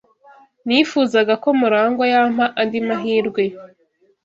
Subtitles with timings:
[0.67, 3.43] Nifuzaga ko Murangwa yampa andi mahirwe.